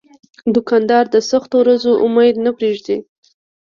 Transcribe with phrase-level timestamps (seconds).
[0.55, 2.97] دوکاندار د سختو ورځو امید نه پرېږدي.